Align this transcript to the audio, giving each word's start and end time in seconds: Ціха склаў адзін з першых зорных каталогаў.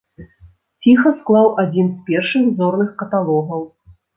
Ціха 0.85 1.11
склаў 1.19 1.47
адзін 1.65 1.91
з 1.93 1.99
першых 2.09 2.51
зорных 2.63 2.89
каталогаў. 3.03 3.61